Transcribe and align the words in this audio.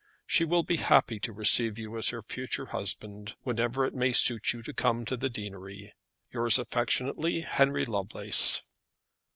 She 0.25 0.45
will 0.45 0.63
be 0.63 0.77
happy 0.77 1.19
to 1.19 1.31
receive 1.31 1.77
you 1.77 1.95
as 1.95 2.09
her 2.09 2.23
future 2.23 2.65
husband, 2.65 3.35
whenever 3.43 3.85
it 3.85 3.93
may 3.93 4.13
suit 4.13 4.51
you 4.51 4.63
to 4.63 4.73
come 4.73 5.05
to 5.05 5.15
the 5.15 5.29
deanery. 5.29 5.93
"Yours 6.31 6.57
affectionately, 6.57 7.41
"HENRY 7.41 7.85
LOVELACE." 7.85 8.63